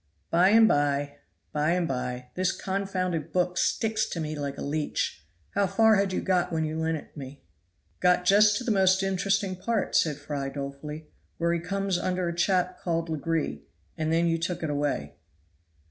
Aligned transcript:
"By 0.31 0.49
and 0.49 0.67
by 0.67 1.17
by 1.51 1.73
and 1.73 1.87
by. 1.87 2.31
This 2.33 2.51
confounded 2.51 3.31
book 3.31 3.55
sticks 3.59 4.07
to 4.09 4.19
me 4.19 4.35
like 4.35 4.57
a 4.57 4.63
leech. 4.63 5.23
How 5.51 5.67
far 5.67 5.97
had 5.97 6.11
you 6.11 6.21
got 6.21 6.51
when 6.51 6.65
you 6.65 6.79
lent 6.79 6.97
it 6.97 7.15
me?" 7.15 7.43
"Got 7.99 8.25
just 8.25 8.57
to 8.57 8.63
the 8.63 8.71
most 8.71 9.03
interesting 9.03 9.55
part," 9.55 9.95
said 9.95 10.17
Fry 10.17 10.49
dolefully, 10.49 11.05
"where 11.37 11.53
he 11.53 11.59
comes 11.59 11.99
under 11.99 12.27
a 12.27 12.33
chap 12.35 12.79
called 12.79 13.09
Legree; 13.09 13.61
and 13.95 14.11
then 14.11 14.25
you 14.25 14.39
took 14.39 14.63
it 14.63 14.71
away." 14.71 15.17